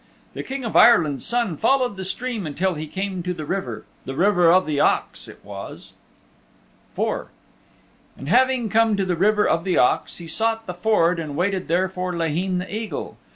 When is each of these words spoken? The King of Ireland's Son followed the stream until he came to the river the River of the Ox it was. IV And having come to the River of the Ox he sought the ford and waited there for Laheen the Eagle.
The 0.33 0.41
King 0.41 0.65
of 0.65 0.75
Ireland's 0.75 1.23
Son 1.27 1.55
followed 1.55 1.95
the 1.95 2.03
stream 2.03 2.47
until 2.47 2.73
he 2.73 2.87
came 2.87 3.21
to 3.21 3.35
the 3.35 3.45
river 3.45 3.85
the 4.05 4.15
River 4.15 4.51
of 4.51 4.65
the 4.65 4.79
Ox 4.79 5.27
it 5.27 5.39
was. 5.43 5.93
IV 6.97 7.27
And 8.17 8.27
having 8.27 8.67
come 8.67 8.95
to 8.97 9.05
the 9.05 9.15
River 9.15 9.47
of 9.47 9.63
the 9.63 9.77
Ox 9.77 10.17
he 10.17 10.25
sought 10.25 10.65
the 10.65 10.73
ford 10.73 11.19
and 11.19 11.35
waited 11.35 11.67
there 11.67 11.87
for 11.87 12.13
Laheen 12.15 12.57
the 12.57 12.73
Eagle. 12.75 13.15